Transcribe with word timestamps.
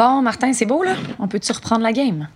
Bon, 0.00 0.22
Martin, 0.22 0.54
c'est 0.54 0.64
beau, 0.64 0.82
là? 0.82 0.96
On 1.18 1.28
peut-tu 1.28 1.52
reprendre 1.52 1.82
la 1.82 1.92
game? 1.92 2.26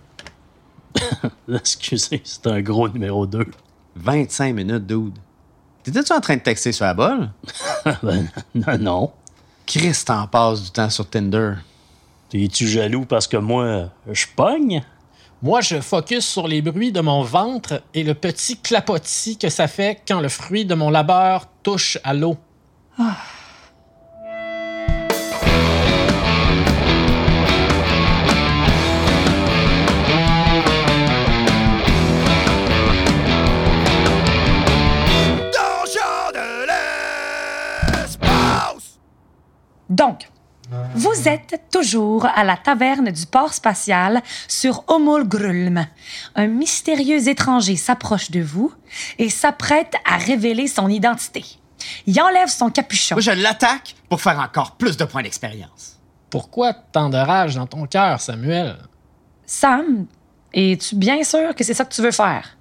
Excusez, 1.51 2.21
c'est 2.23 2.45
un 2.45 2.61
gros 2.61 2.87
numéro 2.87 3.25
2. 3.25 3.43
25 3.95 4.53
minutes, 4.53 4.85
dude. 4.85 5.17
T'étais-tu 5.81 6.13
en 6.13 6.21
train 6.21 6.35
de 6.35 6.41
texter 6.41 6.71
sur 6.71 6.85
la 6.85 6.93
balle? 6.93 7.31
ben, 8.03 8.29
non, 8.53 8.77
non. 8.77 9.11
Chris 9.65 10.03
t'en 10.05 10.27
passe 10.27 10.61
du 10.61 10.69
temps 10.69 10.91
sur 10.91 11.09
Tinder. 11.09 11.53
Es-tu 12.31 12.67
jaloux 12.67 13.05
parce 13.05 13.27
que 13.27 13.37
moi, 13.37 13.89
je 14.11 14.27
pogne? 14.35 14.83
Moi, 15.41 15.61
je 15.61 15.81
focus 15.81 16.23
sur 16.23 16.47
les 16.47 16.61
bruits 16.61 16.91
de 16.91 17.01
mon 17.01 17.23
ventre 17.23 17.81
et 17.95 18.03
le 18.03 18.13
petit 18.13 18.57
clapotis 18.57 19.39
que 19.39 19.49
ça 19.49 19.67
fait 19.67 20.03
quand 20.07 20.21
le 20.21 20.29
fruit 20.29 20.65
de 20.65 20.75
mon 20.75 20.91
labeur 20.91 21.47
touche 21.63 21.97
à 22.03 22.13
l'eau. 22.13 22.37
Donc, 39.95 40.27
vous 40.93 41.29
êtes 41.29 41.61
toujours 41.71 42.25
à 42.25 42.43
la 42.43 42.57
taverne 42.57 43.11
du 43.11 43.25
port 43.25 43.53
spatial 43.53 44.21
sur 44.47 44.83
Omolgrulm. 44.87 45.85
Un 46.35 46.47
mystérieux 46.47 47.29
étranger 47.29 47.77
s'approche 47.77 48.29
de 48.29 48.41
vous 48.41 48.73
et 49.17 49.29
s'apprête 49.29 49.93
à 50.03 50.17
révéler 50.17 50.67
son 50.67 50.89
identité. 50.89 51.45
Il 52.07 52.19
enlève 52.19 52.49
son 52.49 52.71
capuchon. 52.71 53.15
Moi, 53.15 53.21
je 53.21 53.31
l'attaque 53.31 53.95
pour 54.09 54.19
faire 54.19 54.39
encore 54.39 54.71
plus 54.71 54.97
de 54.97 55.05
points 55.05 55.23
d'expérience. 55.23 55.97
Pourquoi 56.29 56.73
tant 56.73 57.09
de 57.09 57.17
rage 57.17 57.55
dans 57.55 57.67
ton 57.67 57.85
cœur, 57.85 58.19
Samuel? 58.19 58.75
Sam, 59.45 60.07
es-tu 60.51 60.95
bien 60.95 61.23
sûr 61.23 61.55
que 61.55 61.63
c'est 61.63 61.73
ça 61.73 61.85
que 61.85 61.93
tu 61.93 62.01
veux 62.01 62.11
faire? 62.11 62.57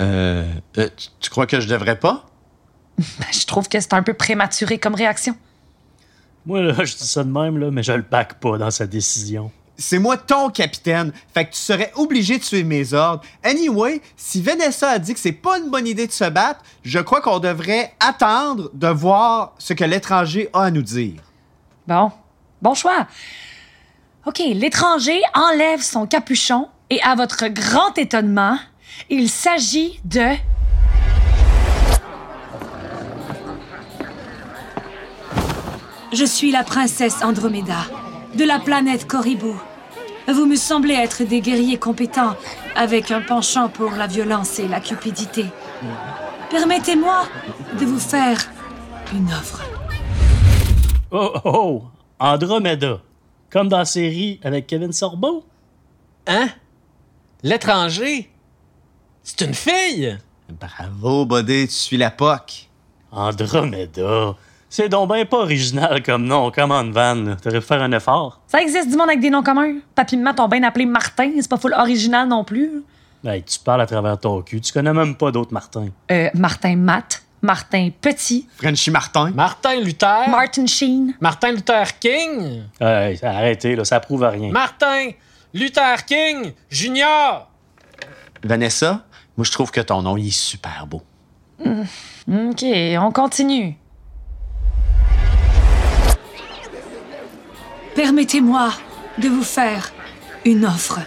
Euh, 0.00 0.46
euh, 0.78 0.88
tu, 0.96 1.08
tu 1.18 1.30
crois 1.30 1.46
que 1.46 1.58
je 1.58 1.66
devrais 1.66 1.98
pas? 1.98 2.26
Ben, 2.98 3.26
je 3.32 3.46
trouve 3.46 3.68
que 3.68 3.80
c'est 3.80 3.94
un 3.94 4.02
peu 4.02 4.14
prématuré 4.14 4.78
comme 4.78 4.94
réaction. 4.94 5.34
Moi, 6.46 6.62
là, 6.62 6.74
je 6.84 6.96
dis 6.96 7.06
ça 7.06 7.24
de 7.24 7.30
même, 7.30 7.58
là, 7.58 7.70
mais 7.70 7.82
je 7.82 7.92
le 7.92 8.02
back 8.02 8.40
pas 8.40 8.58
dans 8.58 8.70
sa 8.70 8.86
décision. 8.86 9.50
C'est 9.76 9.98
moi 9.98 10.18
ton 10.18 10.50
capitaine, 10.50 11.10
fait 11.32 11.46
que 11.46 11.52
tu 11.52 11.58
serais 11.58 11.90
obligé 11.96 12.36
de 12.36 12.44
suivre 12.44 12.68
mes 12.68 12.92
ordres. 12.92 13.22
Anyway, 13.42 14.02
si 14.14 14.42
Vanessa 14.42 14.90
a 14.90 14.98
dit 14.98 15.14
que 15.14 15.20
c'est 15.20 15.32
pas 15.32 15.58
une 15.58 15.70
bonne 15.70 15.86
idée 15.86 16.06
de 16.06 16.12
se 16.12 16.28
battre, 16.28 16.60
je 16.82 16.98
crois 16.98 17.22
qu'on 17.22 17.38
devrait 17.38 17.94
attendre 17.98 18.70
de 18.74 18.88
voir 18.88 19.54
ce 19.58 19.72
que 19.72 19.84
l'étranger 19.84 20.50
a 20.52 20.64
à 20.64 20.70
nous 20.70 20.82
dire. 20.82 21.22
Bon, 21.86 22.12
bon 22.60 22.74
choix. 22.74 23.06
OK, 24.26 24.42
l'étranger 24.52 25.18
enlève 25.32 25.80
son 25.80 26.06
capuchon 26.06 26.68
et 26.90 27.00
à 27.02 27.14
votre 27.14 27.46
grand 27.48 27.96
étonnement, 27.96 28.58
il 29.08 29.30
s'agit 29.30 29.98
de... 30.04 30.36
Je 36.12 36.24
suis 36.24 36.50
la 36.50 36.64
princesse 36.64 37.22
Andromeda, 37.22 37.86
de 38.34 38.44
la 38.44 38.58
planète 38.58 39.06
Coribou. 39.06 39.54
Vous 40.26 40.44
me 40.44 40.56
semblez 40.56 40.94
être 40.94 41.22
des 41.22 41.40
guerriers 41.40 41.78
compétents, 41.78 42.34
avec 42.74 43.12
un 43.12 43.20
penchant 43.20 43.68
pour 43.68 43.92
la 43.92 44.08
violence 44.08 44.58
et 44.58 44.66
la 44.66 44.80
cupidité. 44.80 45.46
Permettez-moi 46.50 47.28
de 47.78 47.84
vous 47.86 48.00
faire 48.00 48.38
une 49.12 49.28
offre. 49.28 49.62
Oh, 51.12 51.30
oh, 51.34 51.40
oh! 51.44 51.82
Andromeda. 52.18 53.00
Comme 53.48 53.68
dans 53.68 53.78
la 53.78 53.84
série 53.84 54.40
avec 54.42 54.66
Kevin 54.66 54.92
Sorbo. 54.92 55.44
Hein? 56.26 56.48
L'étranger? 57.44 58.30
C'est 59.22 59.42
une 59.42 59.54
fille? 59.54 60.18
Bravo, 60.60 61.24
Buddy, 61.24 61.68
tu 61.68 61.74
suis 61.74 61.96
la 61.96 62.10
POC. 62.10 62.68
Andromeda. 63.12 64.34
C'est 64.72 64.88
donc 64.88 65.08
ben 65.08 65.26
pas 65.26 65.38
original 65.38 66.00
comme 66.00 66.24
nom. 66.26 66.52
Comment 66.52 66.84
Van? 66.84 67.16
là? 67.16 67.34
T'aurais 67.42 67.58
pu 67.58 67.66
faire 67.66 67.82
un 67.82 67.90
effort. 67.90 68.40
Ça 68.46 68.62
existe 68.62 68.88
du 68.88 68.96
monde 68.96 69.08
avec 69.08 69.18
des 69.18 69.28
noms 69.28 69.42
communs. 69.42 69.78
Papy 69.96 70.14
et 70.14 70.34
t'ont 70.36 70.46
bien 70.46 70.62
appelé 70.62 70.86
Martin, 70.86 71.32
c'est 71.40 71.50
pas 71.50 71.56
full 71.56 71.74
original 71.74 72.28
non 72.28 72.44
plus. 72.44 72.84
Hey, 73.24 73.42
tu 73.42 73.58
parles 73.58 73.80
à 73.80 73.86
travers 73.86 74.16
ton 74.18 74.40
cul. 74.42 74.60
Tu 74.60 74.72
connais 74.72 74.92
même 74.92 75.16
pas 75.16 75.32
d'autres 75.32 75.52
Martin. 75.52 75.88
Euh, 76.12 76.30
Martin 76.34 76.76
Matt, 76.76 77.20
Martin 77.42 77.90
Petit, 78.00 78.46
Frenchy 78.58 78.92
Martin. 78.92 79.32
Martin 79.32 79.74
Luther? 79.80 80.28
Martin 80.30 80.66
Sheen. 80.66 81.14
Martin 81.20 81.50
Luther 81.50 81.98
King? 81.98 82.62
Hey, 82.80 83.18
arrêtez, 83.24 83.74
là, 83.74 83.84
ça 83.84 83.98
prouve 83.98 84.22
à 84.22 84.30
rien. 84.30 84.52
Martin 84.52 85.08
Luther 85.52 86.04
King 86.06 86.52
Junior! 86.70 87.50
Vanessa, 88.44 89.04
moi, 89.36 89.44
je 89.44 89.50
trouve 89.50 89.72
que 89.72 89.80
ton 89.80 90.00
nom, 90.02 90.16
il 90.16 90.28
est 90.28 90.30
super 90.30 90.86
beau. 90.86 91.02
OK, 91.66 92.64
on 92.64 93.10
continue. 93.10 93.76
Permettez-moi 98.02 98.72
de 99.18 99.28
vous 99.28 99.42
faire 99.42 99.92
une 100.46 100.64
offre. 100.64 101.00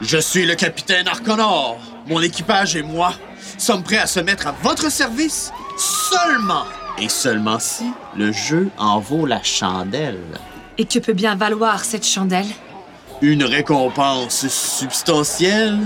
Je 0.00 0.16
suis 0.16 0.46
le 0.46 0.54
capitaine 0.54 1.06
Arconor. 1.06 1.78
Mon 2.06 2.22
équipage 2.22 2.74
et 2.74 2.82
moi 2.82 3.12
sommes 3.58 3.82
prêts 3.82 3.98
à 3.98 4.06
se 4.06 4.20
mettre 4.20 4.46
à 4.46 4.52
votre 4.62 4.90
service 4.90 5.52
seulement 5.76 6.64
et 6.98 7.10
seulement 7.10 7.58
si 7.58 7.84
le 8.16 8.32
jeu 8.32 8.70
en 8.78 8.98
vaut 8.98 9.26
la 9.26 9.42
chandelle. 9.42 10.40
Et 10.78 10.86
que 10.86 11.00
peut 11.00 11.12
bien 11.12 11.36
valoir 11.36 11.84
cette 11.84 12.06
chandelle 12.06 12.48
Une 13.20 13.44
récompense 13.44 14.48
substantielle 14.48 15.78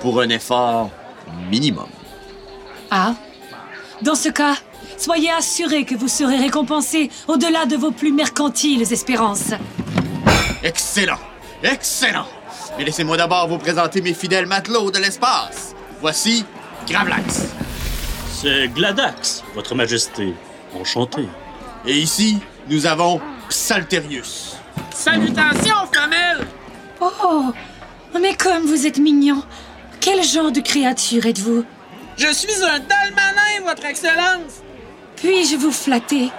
pour 0.00 0.22
un 0.22 0.30
effort 0.30 0.90
minimum. 1.50 1.90
Ah 2.90 3.16
Dans 4.00 4.14
ce 4.14 4.30
cas, 4.30 4.54
soyez 4.96 5.30
assurés 5.30 5.84
que 5.84 5.94
vous 5.94 6.08
serez 6.08 6.36
récompensés 6.36 7.10
au-delà 7.28 7.66
de 7.66 7.76
vos 7.76 7.90
plus 7.90 8.12
mercantiles 8.12 8.82
espérances. 8.92 9.52
Excellent! 10.62 11.18
Excellent! 11.62 12.26
Mais 12.76 12.84
laissez-moi 12.84 13.16
d'abord 13.16 13.48
vous 13.48 13.58
présenter 13.58 14.00
mes 14.00 14.14
fidèles 14.14 14.46
matelots 14.46 14.90
de 14.90 14.98
l'espace. 14.98 15.74
Voici 16.00 16.44
Gravelax. 16.88 17.44
C'est 18.32 18.68
Gladax, 18.68 19.42
Votre 19.54 19.74
Majesté. 19.74 20.34
Enchanté. 20.78 21.28
Et 21.86 21.96
ici, 21.98 22.38
nous 22.68 22.86
avons 22.86 23.20
Psalterius. 23.48 24.56
Salutations, 24.92 25.86
femelle! 25.92 26.46
Oh 27.00 27.52
Mais 28.20 28.34
comme 28.34 28.64
vous 28.64 28.86
êtes 28.86 28.98
mignon 28.98 29.42
Quel 30.00 30.22
genre 30.22 30.50
de 30.52 30.60
créature 30.60 31.26
êtes-vous? 31.26 31.64
Je 32.16 32.32
suis 32.32 32.62
un 32.62 32.78
dalmanin, 32.78 33.64
Votre 33.66 33.84
Excellence! 33.86 34.62
Puis-je 35.24 35.56
vous 35.56 35.72
flatter? 35.72 36.30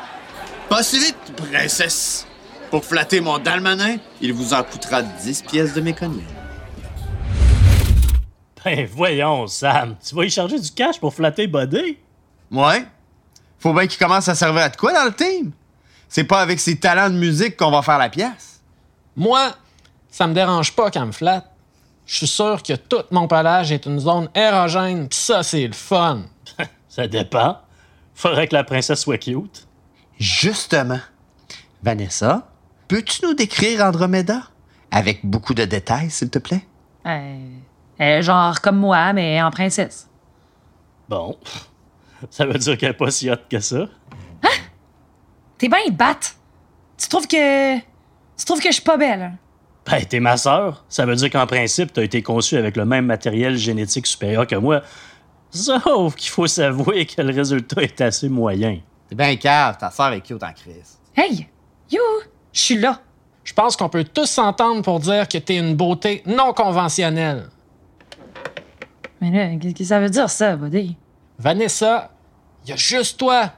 Pas 0.69 0.83
si 0.83 0.99
vite, 0.99 1.17
princesse. 1.35 2.27
Pour 2.69 2.85
flatter 2.85 3.19
mon 3.19 3.39
dalmanin, 3.39 3.97
il 4.21 4.31
vous 4.31 4.53
en 4.53 4.61
coûtera 4.61 5.01
10 5.01 5.41
pièces 5.41 5.73
de 5.73 5.81
mécanique. 5.81 6.21
Ben 8.63 8.85
voyons, 8.85 9.47
Sam. 9.47 9.95
Tu 10.07 10.13
vas 10.13 10.25
y 10.25 10.29
charger 10.29 10.59
du 10.59 10.69
cash 10.69 10.99
pour 10.99 11.15
flatter 11.15 11.47
Buddy? 11.47 11.97
Ouais. 12.51 12.85
Faut 13.57 13.73
bien 13.73 13.87
qu'il 13.87 13.97
commence 13.97 14.27
à 14.27 14.35
servir 14.35 14.61
à 14.61 14.69
de 14.69 14.77
quoi 14.77 14.93
dans 14.93 15.05
le 15.05 15.13
team? 15.15 15.51
C'est 16.07 16.25
pas 16.25 16.41
avec 16.41 16.59
ses 16.59 16.79
talents 16.79 17.09
de 17.09 17.17
musique 17.17 17.57
qu'on 17.57 17.71
va 17.71 17.81
faire 17.81 17.97
la 17.97 18.09
pièce. 18.09 18.61
Moi, 19.15 19.51
ça 20.11 20.27
me 20.27 20.35
dérange 20.35 20.73
pas 20.73 20.91
qu'elle 20.91 21.05
me 21.05 21.11
flatte. 21.11 21.49
Je 22.05 22.17
suis 22.17 22.27
sûr 22.27 22.61
que 22.61 22.73
tout 22.73 23.01
mon 23.09 23.27
pelage 23.27 23.71
est 23.71 23.87
une 23.87 23.99
zone 23.99 24.29
érogène, 24.35 25.09
pis 25.09 25.17
ça, 25.17 25.41
c'est 25.41 25.65
le 25.65 25.73
fun. 25.73 26.21
Ça 26.87 27.07
dépend. 27.07 27.64
Faudrait 28.15 28.47
que 28.47 28.55
la 28.55 28.63
princesse 28.63 29.01
soit 29.01 29.17
cute. 29.17 29.67
Justement. 30.17 30.99
Vanessa, 31.83 32.47
peux-tu 32.87 33.23
nous 33.25 33.33
décrire 33.33 33.81
Andromeda? 33.83 34.43
Avec 34.91 35.25
beaucoup 35.25 35.53
de 35.53 35.65
détails, 35.65 36.09
s'il 36.09 36.29
te 36.29 36.39
plaît. 36.39 36.65
Euh, 37.05 37.37
euh, 38.01 38.21
genre 38.21 38.61
comme 38.61 38.77
moi, 38.77 39.13
mais 39.13 39.41
en 39.43 39.51
princesse. 39.51 40.07
Bon. 41.09 41.37
Ça 42.29 42.45
veut 42.45 42.57
dire 42.57 42.77
qu'elle 42.77 42.91
est 42.91 42.93
pas 42.93 43.11
si 43.11 43.29
hot 43.29 43.35
que 43.49 43.59
ça. 43.59 43.85
T'es 45.57 45.69
bien 45.69 45.77
batte. 45.91 46.35
Tu 46.97 47.07
trouves 47.07 47.27
que. 47.27 47.77
Tu 47.77 48.45
trouves 48.45 48.59
que 48.59 48.69
je 48.69 48.73
suis 48.75 48.83
pas 48.83 48.97
belle? 48.97 49.21
hein? 49.21 49.33
Ben, 49.85 50.03
t'es 50.03 50.19
ma 50.19 50.35
sœur. 50.35 50.83
Ça 50.89 51.05
veut 51.05 51.15
dire 51.15 51.29
qu'en 51.29 51.45
principe, 51.47 51.93
t'as 51.93 52.03
été 52.03 52.21
conçu 52.21 52.57
avec 52.57 52.75
le 52.75 52.85
même 52.85 53.05
matériel 53.05 53.55
génétique 53.55 54.07
supérieur 54.07 54.47
que 54.47 54.55
moi. 54.55 54.81
Sauf 55.49 56.15
qu'il 56.15 56.29
faut 56.29 56.47
s'avouer 56.47 57.05
que 57.05 57.21
le 57.21 57.33
résultat 57.33 57.81
est 57.81 58.01
assez 58.01 58.29
moyen. 58.29 58.79
T'es 59.07 59.15
bien 59.15 59.35
cave, 59.35 59.77
ta 59.77 59.91
sœur 59.91 60.13
est 60.13 60.21
cute 60.21 60.43
en 60.43 60.51
crise. 60.51 60.97
Hey! 61.15 61.47
You! 61.91 61.99
Je 62.51 62.59
suis 62.59 62.77
là. 62.77 62.99
Je 63.43 63.53
pense 63.53 63.77
qu'on 63.77 63.89
peut 63.89 64.03
tous 64.03 64.25
s'entendre 64.25 64.81
pour 64.81 64.99
dire 64.99 65.27
que 65.27 65.37
t'es 65.37 65.57
une 65.57 65.75
beauté 65.75 66.23
non 66.25 66.51
conventionnelle. 66.53 67.49
Mais 69.21 69.31
là, 69.31 69.55
qu'est-ce 69.57 69.75
que 69.75 69.83
ça 69.83 69.99
veut 69.99 70.09
dire, 70.09 70.29
ça, 70.29 70.55
buddy? 70.55 70.97
Vanessa, 71.37 72.11
il 72.63 72.71
y 72.71 72.73
a 72.73 72.75
juste 72.75 73.19
toi 73.19 73.51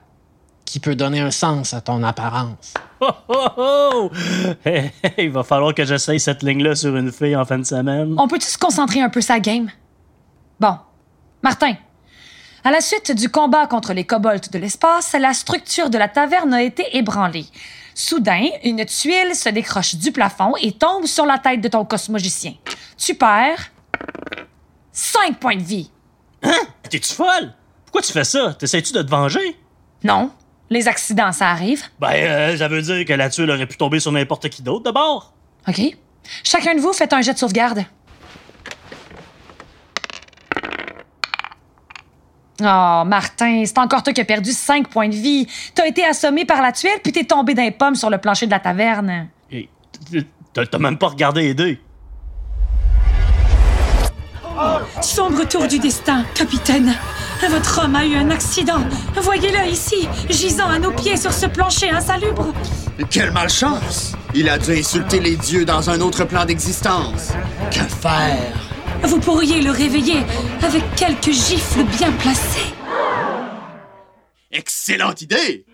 qui 0.66 0.80
peux 0.80 0.96
donner 0.96 1.22
un 1.22 1.32
sens 1.32 1.74
à 1.74 1.80
ton 1.80 2.04
apparence. 2.04 2.74
Oh, 3.00 3.10
oh, 3.30 3.48
oh! 3.58 4.12
Hey, 4.66 4.92
hey, 5.02 5.14
il 5.20 5.32
va 5.32 5.44
falloir 5.44 5.74
que 5.74 5.86
j'essaye 5.86 6.20
cette 6.20 6.44
ligne-là 6.44 6.76
sur 6.76 6.96
une 6.98 7.12
fille 7.12 7.36
en 7.36 7.46
fin 7.46 7.58
de 7.58 7.64
semaine. 7.64 8.16
On 8.18 8.28
peut-tu 8.28 8.48
se 8.48 8.58
concentrer 8.58 9.02
un 9.02 9.10
peu 9.10 9.22
sa 9.22 9.40
game? 9.40 9.70
Bon. 10.60 10.78
Martin. 11.44 11.76
À 12.64 12.72
la 12.72 12.82
suite 12.82 13.12
du 13.12 13.30
combat 13.30 13.68
contre 13.68 13.94
les 13.94 14.04
kobolds 14.04 14.50
de 14.52 14.60
l'espace, 14.60 15.16
la 15.18 15.34
structure 15.34 15.90
de 15.90 15.98
la 15.98 16.08
taverne 16.08 16.54
a 16.54 16.64
été 16.64 16.98
ébranlée. 16.98 17.46
Soudain, 17.94 18.48
une 18.64 18.86
tuile 18.86 19.36
se 19.36 19.50
décroche 19.50 19.96
du 19.96 20.12
plafond 20.12 20.54
et 20.62 20.72
tombe 20.72 21.06
sur 21.06 21.26
la 21.26 21.38
tête 21.38 21.62
de 21.62 21.68
ton 21.68 21.86
cosmogicien. 21.86 22.54
Tu 22.98 23.16
perds 23.16 23.72
5 24.92 25.40
points 25.40 25.56
de 25.56 25.64
vie. 25.64 25.92
T'es-tu 26.90 27.14
folle? 27.14 27.54
Pourquoi 27.86 28.02
tu 28.02 28.12
fais 28.12 28.24
ça? 28.24 28.54
T'essayes-tu 28.54 28.94
de 28.94 29.02
te 29.02 29.10
venger? 29.10 29.58
Non, 30.04 30.32
les 30.70 30.88
accidents, 30.88 31.32
ça 31.32 31.50
arrive. 31.50 31.84
Ben, 32.00 32.12
euh, 32.14 32.58
ça 32.58 32.68
veut 32.68 32.82
dire 32.82 33.06
que 33.06 33.14
la 33.14 33.30
tuile 33.30 33.50
aurait 33.50 33.66
pu 33.68 33.78
tomber 33.78 34.00
sur 34.00 34.12
n'importe 34.12 34.50
qui 34.50 34.62
d'autre 34.62 34.84
d'abord. 34.84 35.34
OK. 35.68 35.82
Chacun 36.44 36.76
de 36.76 36.82
vous 36.82 36.94
fait 36.94 37.14
un 37.14 37.22
jet 37.22 37.34
de 37.34 37.40
sauvegarde. 37.40 37.86
Oh, 42.62 43.04
Martin, 43.06 43.64
c'est 43.66 43.78
encore 43.78 44.02
toi 44.02 44.14
qui 44.14 44.22
as 44.22 44.26
perdu 44.26 44.52
5 44.52 44.88
points 44.88 45.10
de 45.10 45.16
vie. 45.16 45.48
T'as 45.76 45.86
été 45.86 46.04
assommé 46.04 46.44
par 46.44 46.62
la 46.62 46.72
tuile, 46.72 47.00
puis 47.04 47.12
t'es 47.12 47.24
tombé 47.24 47.54
d'un 47.54 47.70
pomme 47.72 47.96
sur 47.96 48.10
le 48.10 48.18
plancher 48.18 48.48
de 48.48 48.52
la 48.52 48.60
taverne. 48.60 49.28
Et 49.52 49.70
t'as 50.54 50.66
t'as 50.66 50.80
même 50.80 50.98
pas 50.98 51.08
regardé 51.08 51.42
les 51.42 51.54
deux. 51.54 51.78
Sombre 55.02 55.48
tour 55.48 55.68
du 55.68 55.78
destin, 55.78 56.26
capitaine. 56.34 56.96
Votre 57.48 57.84
homme 57.84 57.96
a 57.96 58.04
eu 58.04 58.16
un 58.16 58.32
accident. 58.32 58.82
Voyez-le 59.16 59.72
ici, 59.72 60.08
gisant 60.28 60.68
à 60.68 60.80
nos 60.80 60.92
pieds 60.92 61.18
sur 61.18 61.32
ce 61.32 61.46
plancher 61.46 61.92
insalubre. 61.92 62.54
Quelle 63.12 63.32
malchance! 63.32 64.14
Il 64.34 64.50
a 64.50 64.58
dû 64.58 64.72
insulter 64.80 65.20
les 65.20 65.36
dieux 65.36 65.64
dans 65.64 65.92
un 65.92 66.02
autre 66.02 66.26
plan 66.26 66.46
d'existence. 66.46 67.34
Que 67.70 67.84
faire? 67.84 68.54
Vous 69.04 69.20
pourriez 69.20 69.62
le 69.62 69.70
réveiller 69.70 70.26
avec 70.64 70.84
quelques 70.96 71.32
gifles 71.32 71.84
bien 71.84 72.12
placées. 72.14 72.74
Excellente 74.52 75.22
idée! 75.22 75.66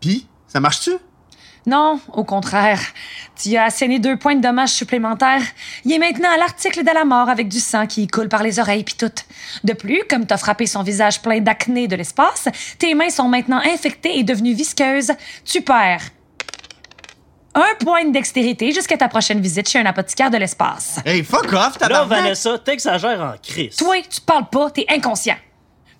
Puis, 0.00 0.26
ça 0.46 0.60
marche-tu? 0.60 0.92
Non, 1.66 1.98
au 2.12 2.24
contraire. 2.24 2.80
Tu 3.40 3.56
as 3.56 3.64
asséné 3.64 3.98
deux 3.98 4.18
points 4.18 4.34
de 4.34 4.42
dommages 4.42 4.70
supplémentaires. 4.70 5.42
Il 5.84 5.92
est 5.92 5.98
maintenant 5.98 6.30
à 6.30 6.36
l'article 6.36 6.84
de 6.84 6.90
la 6.90 7.04
mort 7.04 7.30
avec 7.30 7.48
du 7.48 7.58
sang 7.58 7.86
qui 7.86 8.06
coule 8.06 8.28
par 8.28 8.42
les 8.42 8.58
oreilles 8.58 8.84
puis 8.84 8.96
tout. 8.98 9.10
De 9.64 9.72
plus, 9.72 10.02
comme 10.08 10.26
t'as 10.26 10.36
frappé 10.36 10.66
son 10.66 10.82
visage 10.82 11.22
plein 11.22 11.40
d'acné 11.40 11.88
de 11.88 11.96
l'espace, 11.96 12.48
tes 12.78 12.94
mains 12.94 13.08
sont 13.08 13.28
maintenant 13.28 13.60
infectées 13.64 14.18
et 14.18 14.24
devenues 14.24 14.54
visqueuses. 14.54 15.12
Tu 15.44 15.62
perds 15.62 16.02
un 17.54 17.84
point 17.84 18.04
de 18.04 18.12
dextérité 18.12 18.72
jusqu'à 18.72 18.96
ta 18.96 19.08
prochaine 19.08 19.40
visite 19.40 19.68
chez 19.68 19.78
un 19.78 19.86
apothicaire 19.86 20.30
de 20.30 20.36
l'espace. 20.36 20.98
Hey, 21.04 21.22
fuck 21.22 21.52
off, 21.52 21.78
Là, 21.80 21.88
tabarnak! 21.88 22.18
Vanessa, 22.22 22.58
t'exagères 22.58 23.20
en 23.20 23.34
crise. 23.42 23.76
Toi, 23.76 23.96
tu 24.08 24.20
parles 24.20 24.48
pas, 24.50 24.70
t'es 24.70 24.86
inconscient. 24.88 25.36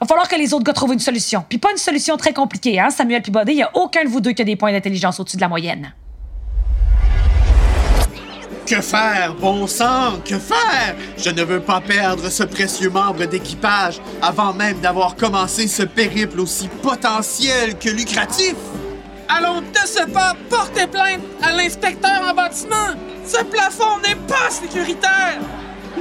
Va 0.01 0.07
falloir 0.07 0.29
que 0.29 0.37
les 0.37 0.53
autres 0.53 0.65
gars 0.65 0.73
trouvent 0.73 0.93
une 0.93 0.99
solution. 0.99 1.45
Puis 1.49 1.59
pas 1.59 1.71
une 1.71 1.79
solution 1.79 2.17
très 2.17 2.33
compliquée, 2.33 2.81
hein, 2.81 2.91
Samuel 2.91 3.23
puis 3.23 3.31
Bodé, 3.31 3.55
y 3.55 3.63
a 3.63 3.71
aucun 3.75 4.05
de 4.05 4.09
vous 4.09 4.21
deux 4.21 4.33
qui 4.33 4.43
a 4.43 4.45
des 4.45 4.57
points 4.57 4.73
d'intelligence 4.73 5.21
au-dessus 5.21 5.37
de 5.37 5.43
la 5.43 5.49
moyenne. 5.49 5.95
Que 8.67 8.81
faire, 8.81 9.35
bon 9.35 9.67
sang? 9.67 10.21
Que 10.25 10.39
faire? 10.39 10.97
Je 11.19 11.29
ne 11.31 11.43
veux 11.45 11.61
pas 11.61 11.83
perdre 11.83 12.31
ce 12.31 12.43
précieux 12.43 12.89
membre 12.89 13.27
d'équipage 13.27 14.01
avant 14.23 14.55
même 14.55 14.81
d'avoir 14.81 15.17
commencé 15.17 15.69
ce 15.69 15.83
périple 15.83 16.41
aussi 16.41 16.69
potentiel 16.83 17.79
que 17.79 17.91
lucratif. 17.91 18.55
Allons 19.29 19.61
de 19.61 19.87
ce 19.87 20.05
pas 20.11 20.35
porter 20.51 20.87
plainte 20.87 21.21
à 21.43 21.53
l'inspecteur 21.53 22.23
en 22.31 22.35
bâtiment. 22.35 22.95
Ce 23.27 23.43
plafond 23.45 23.99
n'est 24.03 24.17
pas 24.17 24.51
sécuritaire. 24.51 25.41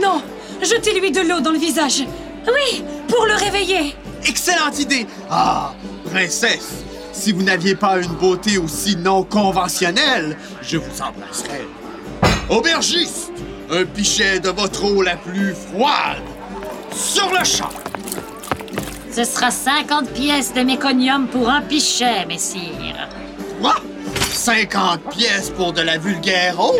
Non, 0.02 0.22
jetez-lui 0.62 1.12
de 1.12 1.22
l'eau 1.22 1.40
dans 1.40 1.52
le 1.52 1.58
visage. 1.58 2.04
Oui, 2.48 2.84
pour 3.08 3.26
le 3.26 3.36
réveiller. 3.36 3.96
Excellente 4.26 4.80
idée! 4.80 5.08
Ah, 5.30 5.74
princesse, 6.12 6.84
si 7.14 7.32
vous 7.32 7.44
n'aviez 7.44 7.76
pas 7.76 8.00
une 8.02 8.14
beauté 8.14 8.58
aussi 8.58 8.96
non 8.98 9.24
conventionnelle, 9.24 10.38
je 10.62 10.78
vous 10.78 11.02
embrasserais. 11.02 11.68
Aubergiste, 12.50 13.32
un 13.72 13.86
pichet 13.86 14.40
de 14.40 14.50
votre 14.50 14.84
eau 14.84 15.02
la 15.02 15.16
plus 15.16 15.54
froide. 15.54 16.24
Sur 16.94 17.32
le 17.32 17.44
champ. 17.44 17.70
Ce 19.12 19.24
sera 19.24 19.52
50 19.52 20.10
pièces 20.10 20.54
de 20.54 20.62
méconium 20.62 21.28
pour 21.28 21.50
un 21.50 21.62
pichet, 21.62 22.26
messire. 22.26 23.03
Quoi? 24.34 24.56
50 24.56 25.10
pièces 25.12 25.50
pour 25.52 25.74
de 25.74 25.82
la 25.82 25.98
vulgaire 25.98 26.60
eau? 26.60 26.76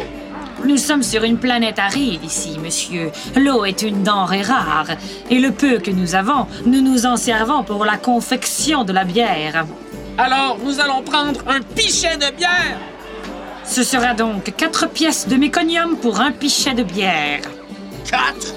Nous 0.66 0.78
sommes 0.78 1.04
sur 1.04 1.24
une 1.24 1.38
planète 1.38 1.80
aride 1.80 2.24
ici, 2.24 2.58
monsieur. 2.62 3.12
L'eau 3.36 3.66
est 3.66 3.82
une 3.82 4.04
denrée 4.04 4.42
rare. 4.42 4.88
Et 5.30 5.40
le 5.40 5.52
peu 5.52 5.80
que 5.80 5.92
nous 5.92 6.16
avons, 6.16 6.48
nous 6.66 6.82
nous 6.82 7.06
en 7.06 7.18
servons 7.18 7.64
pour 7.64 7.86
la 7.86 7.98
confection 7.98 8.84
de 8.84 8.94
la 8.94 9.04
bière. 9.04 9.66
Alors, 10.18 10.58
nous 10.64 10.80
allons 10.80 11.02
prendre 11.02 11.42
un 11.48 11.62
pichet 11.62 12.18
de 12.18 12.36
bière. 12.36 12.78
Ce 13.66 13.84
sera 13.84 14.14
donc 14.14 14.54
4 14.56 14.90
pièces 14.90 15.28
de 15.28 15.36
méconium 15.36 15.98
pour 15.98 16.20
un 16.20 16.32
pichet 16.32 16.74
de 16.74 16.84
bière. 16.84 17.42
Quatre? 18.10 18.54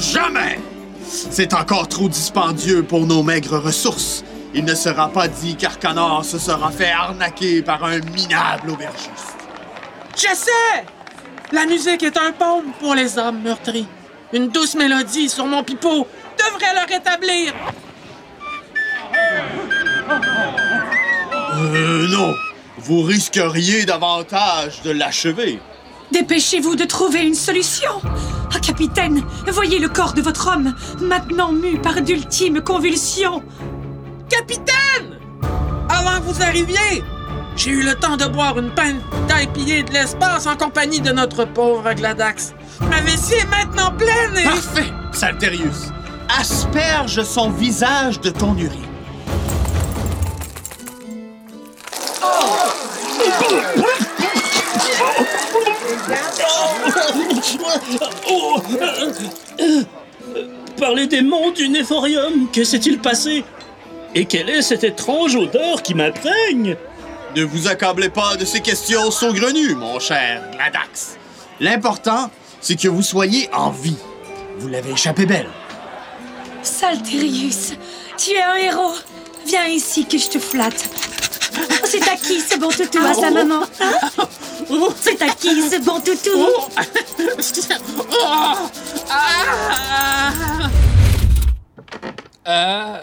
Jamais! 0.00 0.58
C'est 1.06 1.54
encore 1.54 1.88
trop 1.88 2.08
dispendieux 2.08 2.82
pour 2.82 3.06
nos 3.06 3.22
maigres 3.22 3.58
ressources. 3.58 4.24
Il 4.54 4.64
ne 4.64 4.74
sera 4.74 5.08
pas 5.08 5.28
dit 5.28 5.56
qu'Arcanor 5.56 6.24
se 6.24 6.38
sera 6.38 6.70
fait 6.70 6.90
arnaquer 6.90 7.62
par 7.62 7.84
un 7.84 7.98
minable 8.00 8.70
aubergiste. 8.70 9.36
Je 10.16 10.34
sais! 10.34 10.84
La 11.52 11.66
musique 11.66 12.02
est 12.02 12.16
un 12.16 12.32
paume 12.32 12.72
pour 12.80 12.94
les 12.94 13.18
âmes 13.18 13.42
meurtries. 13.42 13.86
Une 14.32 14.48
douce 14.48 14.74
mélodie 14.74 15.28
sur 15.28 15.46
mon 15.46 15.62
pipeau 15.62 16.06
devrait 16.38 16.74
le 16.74 16.92
rétablir. 16.92 17.54
Euh, 21.54 22.08
non. 22.08 22.34
Vous 22.78 23.02
risqueriez 23.02 23.84
davantage 23.84 24.82
de 24.82 24.90
l'achever. 24.90 25.60
Dépêchez-vous 26.12 26.76
de 26.76 26.84
trouver 26.84 27.26
une 27.26 27.34
solution. 27.34 27.90
Ah, 28.54 28.60
capitaine, 28.60 29.22
voyez 29.46 29.78
le 29.78 29.88
corps 29.88 30.14
de 30.14 30.22
votre 30.22 30.48
homme, 30.48 30.74
maintenant 31.00 31.52
mu 31.52 31.78
par 31.78 32.00
d'ultimes 32.00 32.62
convulsions. 32.62 33.42
Capitaine! 34.28 35.18
Avant 35.88 36.20
que 36.20 36.24
vous 36.24 36.42
arriviez, 36.42 37.02
j'ai 37.56 37.70
eu 37.70 37.82
le 37.82 37.94
temps 37.94 38.16
de 38.16 38.26
boire 38.26 38.58
une 38.58 38.70
pinte 38.70 39.00
d'IPA 39.26 39.88
de 39.88 39.92
l'espace 39.92 40.46
en 40.46 40.56
compagnie 40.56 41.00
de 41.00 41.10
notre 41.10 41.44
pauvre 41.44 41.92
Gladax. 41.94 42.54
Ma 42.90 43.00
vessie 43.00 43.34
est 43.34 43.46
maintenant 43.46 43.90
pleine 43.92 44.36
et... 44.38 44.44
Parfait, 44.44 44.92
Salterius. 45.12 45.90
Asperge 46.38 47.22
son 47.24 47.50
visage 47.50 48.20
de 48.20 48.30
ton 48.30 48.56
urine. 48.56 48.84
Par 60.78 60.92
les 60.92 61.06
démons 61.06 61.50
du 61.50 61.68
Néphorium, 61.68 62.48
que 62.52 62.62
s'est-il 62.62 62.98
passé? 62.98 63.44
Et 64.14 64.24
quelle 64.24 64.48
est 64.48 64.62
cette 64.62 64.84
étrange 64.84 65.36
odeur 65.36 65.82
qui 65.82 65.94
m'imprègne? 65.94 66.76
Ne 67.36 67.44
vous 67.44 67.68
accablez 67.68 68.08
pas 68.08 68.36
de 68.36 68.44
ces 68.44 68.60
questions 68.60 69.10
saugrenues, 69.10 69.74
mon 69.74 70.00
cher 70.00 70.42
Gladax. 70.52 71.18
L'important, 71.60 72.30
c'est 72.60 72.76
que 72.76 72.88
vous 72.88 73.02
soyez 73.02 73.48
en 73.52 73.70
vie. 73.70 73.96
Vous 74.58 74.68
l'avez 74.68 74.92
échappé 74.92 75.26
belle. 75.26 75.48
Salterius, 76.62 77.74
tu 78.16 78.30
es 78.32 78.42
un 78.42 78.56
héros. 78.56 78.94
Viens 79.46 79.66
ici 79.66 80.06
que 80.06 80.18
je 80.18 80.28
te 80.28 80.38
flatte. 80.38 80.88
C'est 81.84 82.06
à 82.08 82.16
qui 82.16 82.40
ce 82.40 82.58
bon 82.58 82.68
toutou 82.68 82.98
à 82.98 83.14
sa 83.14 83.30
maman? 83.30 83.62
Hein? 83.80 84.26
C'est 85.00 85.22
à 85.22 85.28
qui 85.30 85.62
ce 85.62 85.80
bon 85.80 86.00
toutou? 86.00 86.30
Euh... 92.46 92.96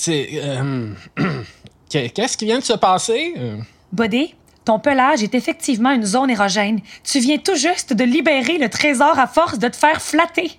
C'est... 0.00 0.30
euh, 0.36 0.94
Qu'est-ce 1.90 2.38
qui 2.38 2.46
vient 2.46 2.58
de 2.58 2.64
se 2.64 2.72
passer? 2.72 3.34
Euh, 3.36 3.58
Bodé, 3.92 4.34
ton 4.64 4.78
pelage 4.78 5.22
est 5.22 5.34
effectivement 5.34 5.90
une 5.90 6.06
zone 6.06 6.30
érogène. 6.30 6.80
Tu 7.04 7.20
viens 7.20 7.36
tout 7.36 7.54
juste 7.54 7.92
de 7.92 8.04
libérer 8.04 8.56
le 8.56 8.70
trésor 8.70 9.18
à 9.18 9.26
force 9.26 9.58
de 9.58 9.68
te 9.68 9.76
faire 9.76 10.00
flatter. 10.00 10.52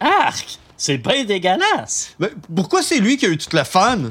Arc! 0.00 0.58
C'est 0.78 0.96
bien 0.96 1.24
dégueulasse! 1.24 2.14
Mais 2.18 2.30
pourquoi 2.56 2.82
c'est 2.82 2.98
lui 2.98 3.18
qui 3.18 3.26
a 3.26 3.28
eu 3.28 3.36
toute 3.36 3.52
la 3.52 3.66
fun? 3.66 4.10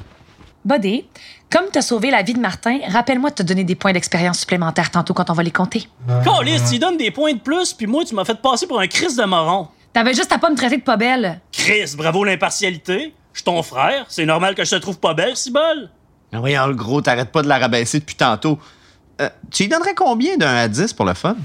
Bodé, 0.63 1.07
comme 1.49 1.65
t'as 1.71 1.81
sauvé 1.81 2.11
la 2.11 2.21
vie 2.21 2.35
de 2.35 2.39
Martin, 2.39 2.77
rappelle-moi 2.87 3.31
de 3.31 3.35
te 3.35 3.43
donner 3.43 3.63
des 3.63 3.75
points 3.75 3.93
d'expérience 3.93 4.37
supplémentaires 4.41 4.91
tantôt 4.91 5.15
quand 5.15 5.31
on 5.31 5.33
va 5.33 5.41
les 5.41 5.49
compter. 5.49 5.87
Calice, 6.23 6.69
tu 6.69 6.77
donnes 6.77 6.97
des 6.97 7.09
points 7.09 7.33
de 7.33 7.39
plus, 7.39 7.73
puis 7.73 7.87
moi, 7.87 8.05
tu 8.05 8.13
m'as 8.13 8.25
fait 8.25 8.39
passer 8.39 8.67
pour 8.67 8.79
un 8.79 8.87
Christ 8.87 9.17
de 9.17 9.23
moron. 9.25 9.69
T'avais 9.91 10.13
juste 10.13 10.31
à 10.31 10.37
pas 10.37 10.51
me 10.51 10.55
traiter 10.55 10.77
de 10.77 10.83
pas 10.83 10.97
belle. 10.97 11.41
Chris, 11.51 11.95
bravo 11.97 12.23
l'impartialité. 12.23 13.15
Je 13.37 13.41
suis 13.41 13.45
ton 13.45 13.61
frère. 13.61 14.05
C'est 14.09 14.25
normal 14.25 14.55
que 14.55 14.65
je 14.65 14.71
te 14.71 14.81
trouve 14.81 14.97
pas 14.97 15.13
belle, 15.13 15.37
si 15.37 15.51
bol. 15.51 15.91
Ah 16.33 16.39
Oui, 16.41 16.53
le 16.53 16.73
gros, 16.73 17.01
t'arrêtes 17.01 17.31
pas 17.31 17.43
de 17.43 17.47
la 17.47 17.59
rabaisser 17.59 17.99
depuis 17.99 18.15
tantôt. 18.15 18.57
Euh, 19.21 19.29
tu 19.51 19.63
lui 19.63 19.69
donnerais 19.69 19.93
combien 19.93 20.37
d'un 20.37 20.55
à 20.55 20.67
10 20.67 20.93
pour 20.93 21.05
le 21.05 21.13
fun? 21.13 21.35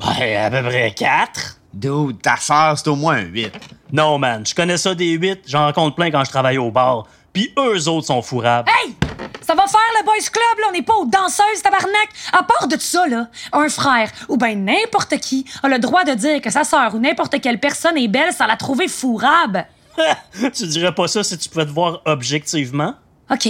Ben, 0.00 0.44
à 0.44 0.50
peu 0.50 0.68
près 0.68 0.90
4. 0.90 1.58
Dude, 1.72 2.20
ta 2.20 2.36
sœur, 2.36 2.76
c'est 2.76 2.88
au 2.88 2.96
moins 2.96 3.18
un 3.18 3.26
8. 3.26 3.52
Non, 3.92 4.18
man, 4.18 4.44
je 4.44 4.56
connais 4.56 4.76
ça 4.76 4.96
des 4.96 5.12
8. 5.12 5.42
J'en 5.46 5.66
rencontre 5.66 5.94
plein 5.94 6.10
quand 6.10 6.24
je 6.24 6.30
travaille 6.30 6.58
au 6.58 6.72
bar. 6.72 7.06
Puis 7.32 7.54
eux 7.56 7.88
autres 7.88 8.08
sont 8.08 8.22
fourrables. 8.22 8.68
Hey! 8.68 8.96
Ça 9.40 9.54
va 9.54 9.68
faire 9.68 9.80
le 10.00 10.04
boys 10.04 10.14
club, 10.16 10.58
là. 10.58 10.66
On 10.70 10.72
n'est 10.72 10.82
pas 10.82 10.94
aux 10.94 11.06
danseuses, 11.06 11.62
tabarnak. 11.62 12.08
À 12.32 12.42
part 12.42 12.66
de 12.66 12.76
ça, 12.80 13.06
là, 13.06 13.28
un 13.52 13.68
frère 13.68 14.10
ou 14.28 14.36
ben 14.36 14.64
n'importe 14.64 15.18
qui 15.18 15.44
a 15.62 15.68
le 15.68 15.78
droit 15.78 16.02
de 16.02 16.14
dire 16.14 16.40
que 16.40 16.50
sa 16.50 16.64
sœur 16.64 16.96
ou 16.96 16.98
n'importe 16.98 17.40
quelle 17.40 17.60
personne 17.60 17.96
est 17.96 18.08
belle 18.08 18.32
sans 18.32 18.46
la 18.46 18.56
trouver 18.56 18.88
fourrable. 18.88 19.64
tu 20.54 20.66
dirais 20.66 20.94
pas 20.94 21.08
ça 21.08 21.24
si 21.24 21.36
tu 21.38 21.48
pouvais 21.48 21.66
te 21.66 21.70
voir 21.70 22.02
objectivement? 22.04 22.94
OK. 23.30 23.48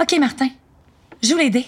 OK, 0.00 0.18
Martin. 0.18 0.48
Joue 1.22 1.36
les 1.36 1.50
dés. 1.50 1.66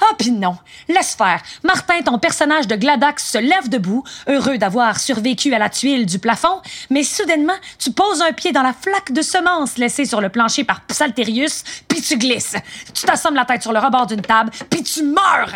Ah, 0.00 0.14
puis 0.18 0.32
non. 0.32 0.56
Laisse 0.88 1.14
faire. 1.14 1.40
Martin, 1.62 2.02
ton 2.02 2.18
personnage 2.18 2.66
de 2.66 2.74
Gladax 2.74 3.30
se 3.30 3.38
lève 3.38 3.68
debout, 3.68 4.02
heureux 4.26 4.58
d'avoir 4.58 4.98
survécu 4.98 5.54
à 5.54 5.58
la 5.60 5.68
tuile 5.68 6.06
du 6.06 6.18
plafond, 6.18 6.60
mais 6.90 7.04
soudainement, 7.04 7.54
tu 7.78 7.92
poses 7.92 8.20
un 8.20 8.32
pied 8.32 8.50
dans 8.50 8.62
la 8.62 8.72
flaque 8.72 9.12
de 9.12 9.22
semences 9.22 9.78
laissée 9.78 10.04
sur 10.04 10.20
le 10.20 10.28
plancher 10.28 10.64
par 10.64 10.80
Psalterius, 10.86 11.62
puis 11.86 12.02
tu 12.02 12.18
glisses. 12.18 12.56
Tu 12.92 13.04
t'assommes 13.04 13.36
la 13.36 13.44
tête 13.44 13.62
sur 13.62 13.72
le 13.72 13.78
rebord 13.78 14.06
d'une 14.06 14.22
table, 14.22 14.50
puis 14.68 14.82
tu 14.82 15.04
meurs. 15.04 15.52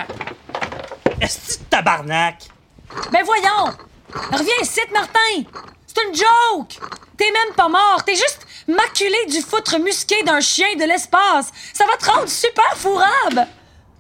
Est-ce 1.21 1.59
que 1.59 1.65
tabarnak? 1.65 2.45
Ben 3.11 3.25
voyons! 3.25 3.77
Reviens 4.31 4.63
ici, 4.63 4.81
Martin! 4.93 5.43
C'est 5.97 6.09
une 6.09 6.15
joke! 6.15 6.79
T'es 7.17 7.31
même 7.31 7.55
pas 7.55 7.69
mort, 7.69 8.05
t'es 8.05 8.15
juste 8.15 8.47
maculé 8.69 9.17
du 9.31 9.41
foutre 9.41 9.79
musqué 9.79 10.23
d'un 10.25 10.41
chien 10.41 10.77
de 10.77 10.85
l'espace. 10.85 11.51
Ça 11.73 11.87
va 11.87 11.97
te 11.97 12.05
rendre 12.05 12.29
super 12.29 12.77
fourrable! 12.77 13.49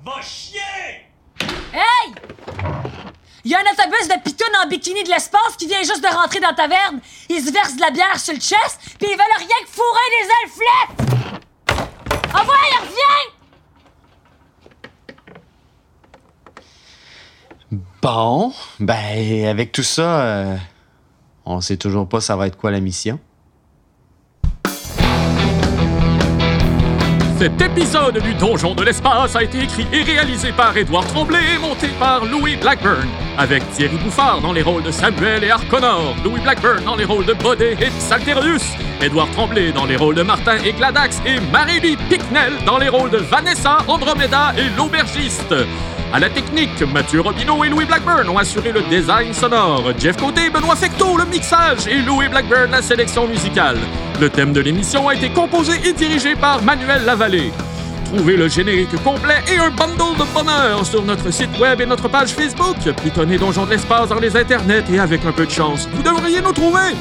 Va 0.05 0.21
chier! 0.21 0.61
Hey! 1.73 2.12
Il 3.45 3.50
y 3.50 3.55
a 3.55 3.61
un 3.61 3.73
autobus 3.73 4.09
de 4.09 4.21
pitounes 4.23 4.57
en 4.62 4.69
bikini 4.69 5.05
de 5.05 5.09
l'espace 5.09 5.57
qui 5.59 5.67
vient 5.67 5.83
juste 5.83 6.03
de 6.03 6.09
rentrer 6.09 6.41
dans 6.41 6.50
ta 6.50 6.69
taverne. 6.69 7.00
Ils 7.31 7.43
se 7.43 7.50
versent 7.50 7.76
de 7.76 7.81
la 7.81 7.91
bière 7.91 8.21
sur 8.21 8.35
le 8.35 8.41
chest, 8.41 8.79
puis 8.99 9.09
ils 9.09 9.17
veulent 9.17 9.38
rien 9.38 9.57
que 9.65 9.71
fourrer 9.71 10.11
des 10.21 10.29
ailes 10.35 10.50
flettes! 10.53 11.00
Envoie, 12.35 12.57
reviens! 12.83 13.33
Bon, 18.03 18.53
ben, 18.81 19.47
avec 19.47 19.73
tout 19.73 19.83
ça, 19.83 20.21
euh, 20.21 20.57
on 21.47 21.61
sait 21.61 21.76
toujours 21.76 22.09
pas 22.09 22.21
ça 22.21 22.37
va 22.37 22.47
être 22.49 22.57
quoi 22.57 22.71
la 22.71 22.81
mission. 22.81 23.19
Cet 27.38 27.61
épisode 27.61 28.19
du 28.23 28.33
Donjon 28.35 28.75
de 28.75 28.83
l'espace 28.83 29.37
a 29.37 29.43
été 29.43 29.65
écrit 29.65 29.87
et 29.93 30.03
réalisé 30.03 30.53
par 30.53 30.75
Édouard 30.75 31.07
Tremblay 31.07 31.38
et 31.55 31.59
monté 31.59 31.88
par 31.99 32.25
Louis 32.25 32.57
Blackburn, 32.57 33.07
avec 33.37 33.62
Thierry 33.73 33.99
Bouffard 33.99 34.41
dans 34.41 34.55
les 34.55 34.62
rôles 34.62 34.83
de 34.83 34.91
Samuel 34.91 35.45
et 35.45 35.50
Harconnor, 35.50 36.17
Louis 36.25 36.41
Blackburn 36.41 36.83
dans 36.83 36.97
les 36.97 37.05
rôles 37.05 37.26
de 37.26 37.35
Baudet 37.35 37.75
et 37.75 37.91
Psalterius, 37.99 38.65
Édouard 39.03 39.31
Tremblay 39.33 39.71
dans 39.71 39.85
les 39.85 39.97
rôles 39.97 40.15
de 40.15 40.23
Martin 40.23 40.57
et 40.65 40.73
Gladax 40.73 41.21
et 41.26 41.38
Marie-Lie 41.53 41.99
Picknell 42.09 42.55
dans 42.65 42.79
les 42.79 42.88
rôles 42.88 43.11
de 43.11 43.19
Vanessa, 43.19 43.79
Andromeda 43.87 44.55
et 44.57 44.75
l'aubergiste. 44.75 45.55
À 46.13 46.21
la 46.21 46.31
technique, 46.31 46.81
Mathieu 46.93 47.21
Robineau 47.21 47.65
et 47.65 47.69
Louis 47.69 47.85
Blackburn 47.85 48.29
ont 48.29 48.39
assuré 48.39 48.73
le 48.73 48.81
design 48.83 49.35
sonore. 49.35 49.93
Jeff 49.99 50.17
Côté, 50.17 50.49
Benoît 50.51 50.77
Fecteau, 50.77 51.17
le 51.17 51.25
mixage 51.27 51.87
et 51.89 52.01
Louis 52.01 52.29
Blackburn 52.29 52.71
la 52.71 52.81
sélection 52.81 53.27
musicale. 53.27 53.79
Le 54.21 54.31
thème 54.31 54.53
de 54.53 54.61
l'émission 54.61 55.09
a 55.09 55.15
été 55.15 55.31
composé 55.31 55.73
et 55.85 55.93
dirigé 55.93 56.37
par 56.37 56.63
Manuel 56.63 57.05
Lavallée. 57.05 57.53
Trouvez 58.07 58.37
le 58.37 58.49
générique 58.49 58.97
complet 59.03 59.43
et 59.53 59.59
un 59.59 59.71
bundle 59.71 60.17
de 60.17 60.25
bonheur 60.33 60.87
sur 60.87 61.05
notre 61.05 61.31
site 61.33 61.59
web 61.59 61.81
et 61.81 61.87
notre 61.87 62.09
page 62.09 62.31
Facebook. 62.31 62.77
Pitonnez 63.03 63.37
Donjon 63.37 63.67
de 63.67 63.71
l'espace 63.71 64.09
dans 64.09 64.21
les 64.21 64.37
internets 64.37 64.85
et 64.93 65.01
avec 65.01 65.25
un 65.25 65.33
peu 65.33 65.45
de 65.45 65.51
chance, 65.51 65.89
vous 65.93 66.03
devriez 66.03 66.41
nous 66.41 66.53
trouver. 66.53 66.95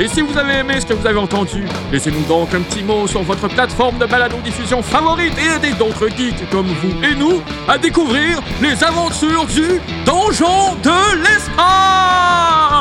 Et 0.00 0.08
si 0.08 0.22
vous 0.22 0.36
avez 0.38 0.54
aimé 0.54 0.80
ce 0.80 0.86
que 0.86 0.94
vous 0.94 1.06
avez 1.06 1.18
entendu, 1.18 1.64
laissez-nous 1.92 2.22
donc 2.22 2.54
un 2.54 2.62
petit 2.62 2.82
mot 2.82 3.06
sur 3.06 3.22
votre 3.22 3.46
plateforme 3.48 3.98
de 3.98 4.06
balado-diffusion 4.06 4.82
favorite 4.82 5.34
et 5.38 5.56
aidez 5.56 5.72
d'autres 5.74 6.08
geeks 6.08 6.48
comme 6.50 6.66
vous 6.66 7.04
et 7.04 7.14
nous 7.14 7.42
à 7.68 7.78
découvrir 7.78 8.40
les 8.60 8.82
aventures 8.82 9.46
du 9.46 9.80
Donjon 10.06 10.74
de 10.82 11.22
l'espace 11.22 12.72